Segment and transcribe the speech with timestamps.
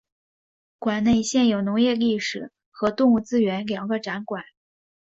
[0.79, 4.43] 馆内现有农业历史和动物资源两个展馆。